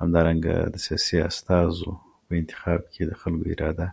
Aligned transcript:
همدارنګه 0.01 0.53
د 0.75 0.77
سياسي 0.87 1.17
استازو 1.31 1.91
په 2.29 2.33
انتخاب 2.43 2.81
کې 2.85 3.01
د 3.11 3.13
خلکو 3.23 3.45
اراده 3.55 3.87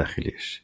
داخليژي؛ 0.00 0.56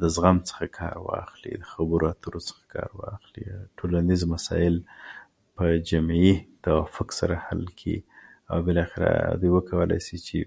د 0.00 0.02
زغم 0.14 0.36
څخه 0.50 0.64
کار 0.78 0.96
واخلي، 1.08 1.52
د 1.60 1.64
خبرو 1.74 2.08
اترو 2.12 2.40
څخه 2.46 2.62
کار 2.74 2.90
واخلي، 3.02 3.42
ټولنیز 3.50 4.20
مسایل 4.34 4.76
په 5.60 5.66
جمعی 5.92 6.30
توافق 6.68 7.08
سره 7.20 7.34
حل 7.48 7.60
کي، 7.82 7.92
او 8.52 8.58
بالاخره 8.68 9.10
وکولای 9.56 10.00
سي 10.06 10.18
چې 10.18 10.38